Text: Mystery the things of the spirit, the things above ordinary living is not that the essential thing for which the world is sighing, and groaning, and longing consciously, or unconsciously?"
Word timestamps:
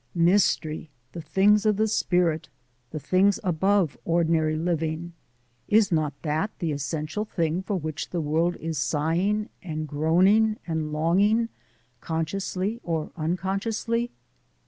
Mystery 0.15 0.89
the 1.11 1.21
things 1.21 1.63
of 1.63 1.77
the 1.77 1.87
spirit, 1.87 2.49
the 2.89 2.99
things 2.99 3.39
above 3.43 3.95
ordinary 4.03 4.55
living 4.55 5.13
is 5.67 5.91
not 5.91 6.19
that 6.23 6.49
the 6.57 6.71
essential 6.71 7.23
thing 7.23 7.61
for 7.61 7.75
which 7.77 8.09
the 8.09 8.19
world 8.19 8.55
is 8.55 8.79
sighing, 8.79 9.47
and 9.61 9.87
groaning, 9.87 10.57
and 10.65 10.91
longing 10.91 11.49
consciously, 11.99 12.79
or 12.81 13.11
unconsciously?" 13.15 14.09